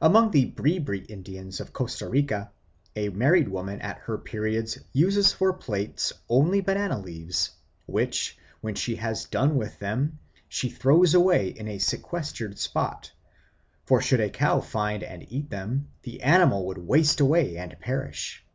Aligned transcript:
Among 0.00 0.30
the 0.30 0.46
Bri 0.46 0.78
bri 0.78 1.00
Indians 1.00 1.60
of 1.60 1.74
Costa 1.74 2.08
Rica 2.08 2.50
a 2.96 3.10
married 3.10 3.48
woman 3.48 3.82
at 3.82 3.98
her 3.98 4.16
periods 4.16 4.78
uses 4.94 5.34
for 5.34 5.52
plates 5.52 6.10
only 6.26 6.62
banana 6.62 6.98
leaves, 6.98 7.50
which, 7.84 8.38
when 8.62 8.74
she 8.74 8.96
has 8.96 9.26
done 9.26 9.56
with 9.56 9.78
them, 9.78 10.20
she 10.48 10.70
throws 10.70 11.12
away 11.12 11.48
in 11.48 11.68
a 11.68 11.76
sequestered 11.76 12.58
spot; 12.58 13.12
for 13.84 14.00
should 14.00 14.20
a 14.20 14.30
cow 14.30 14.60
find 14.60 15.02
and 15.02 15.30
eat 15.30 15.50
them, 15.50 15.88
the 16.02 16.22
animal 16.22 16.64
would 16.68 16.78
waste 16.78 17.20
away 17.20 17.58
and 17.58 17.78
perish. 17.78 18.46